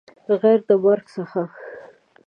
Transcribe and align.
غیر 0.41 0.59
د 0.69 0.71
مرګ 0.83 1.05
څخه 1.15 1.41